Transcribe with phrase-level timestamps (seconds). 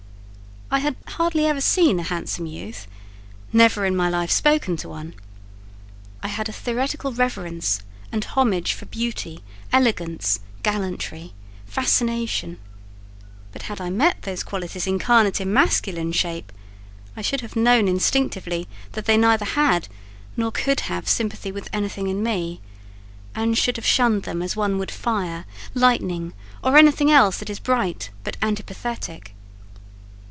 [0.73, 2.87] I had hardly ever seen a handsome youth;
[3.51, 5.15] never in my life spoken to one.
[6.23, 9.41] I had a theoretical reverence and homage for beauty,
[9.73, 11.33] elegance, gallantry,
[11.65, 12.57] fascination;
[13.51, 16.53] but had I met those qualities incarnate in masculine shape,
[17.17, 19.89] I should have known instinctively that they neither had
[20.37, 22.61] nor could have sympathy with anything in me,
[23.35, 25.43] and should have shunned them as one would fire,
[25.73, 26.31] lightning,
[26.63, 29.35] or anything else that is bright but antipathetic.